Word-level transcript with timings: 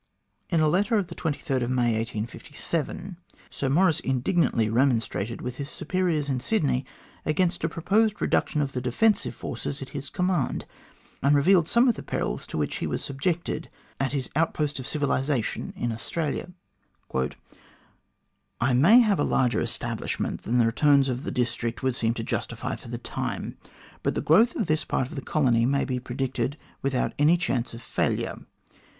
In 0.49 0.61
a 0.61 0.67
letter 0.67 0.95
of 0.97 1.05
May 1.11 1.15
23, 1.15 1.55
1857, 1.57 3.17
Sir 3.51 3.69
Maurice 3.69 3.99
indignantly 3.99 4.67
remonstrated 4.67 5.43
with 5.43 5.57
his 5.57 5.69
superiors 5.69 6.27
in 6.27 6.39
Sydney 6.39 6.87
against 7.23 7.63
a 7.63 7.69
pro 7.69 7.83
posed 7.83 8.19
reduction 8.19 8.61
of 8.61 8.71
the 8.71 8.81
defensive 8.81 9.35
forces 9.35 9.79
at 9.79 9.89
his 9.89 10.09
command, 10.09 10.65
and 11.21 11.35
revealed 11.35 11.67
some 11.67 11.87
of 11.87 11.93
the 11.93 12.01
perils 12.01 12.47
to 12.47 12.57
which 12.57 12.77
he 12.77 12.87
was 12.87 13.03
subjected 13.03 13.69
at 13.99 14.11
his 14.11 14.27
outpost 14.35 14.79
of 14.79 14.87
civilisation 14.87 15.71
in 15.75 15.91
Australia." 15.91 16.49
I 18.59 18.73
may 18.73 19.01
have 19.01 19.19
a 19.19 19.23
larger 19.23 19.61
establishment 19.61 20.41
than 20.41 20.57
the 20.57 20.65
returns 20.65 21.09
of 21.09 21.25
the 21.25 21.31
district 21.31 21.83
would 21.83 21.93
seem 21.93 22.15
to 22.15 22.23
justify 22.23 22.75
for 22.75 22.87
the 22.87 22.97
time, 22.97 23.55
but 24.01 24.15
the 24.15 24.21
growth 24.21 24.55
of 24.55 24.65
this 24.65 24.83
part 24.83 25.09
of 25.09 25.15
the 25.15 25.21
country 25.21 25.63
may 25.67 25.85
be 25.85 25.99
predicted 25.99 26.57
without 26.81 27.13
any 27.19 27.37
chance 27.37 27.75
of 27.75 27.83
failure. 27.83 28.39